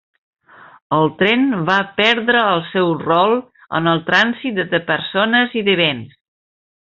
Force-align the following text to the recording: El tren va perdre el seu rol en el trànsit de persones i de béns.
El 0.99 1.09
tren 1.19 1.43
va 1.67 1.75
perdre 1.99 2.41
el 2.55 2.63
seu 2.71 2.91
rol 3.03 3.35
en 3.81 3.91
el 3.95 4.01
trànsit 4.11 4.57
de 4.73 4.81
persones 4.93 5.55
i 5.63 5.67
de 5.69 5.77
béns. 5.85 6.17